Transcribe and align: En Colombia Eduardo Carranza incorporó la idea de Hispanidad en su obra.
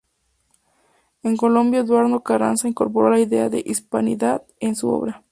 En 1.21 1.37
Colombia 1.37 1.81
Eduardo 1.81 2.23
Carranza 2.23 2.67
incorporó 2.67 3.11
la 3.11 3.19
idea 3.19 3.49
de 3.49 3.61
Hispanidad 3.63 4.41
en 4.59 4.75
su 4.75 4.89
obra. 4.89 5.23